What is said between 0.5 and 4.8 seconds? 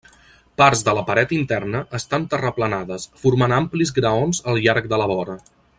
Parts de la paret interna estan terraplenades, formant amplis graons al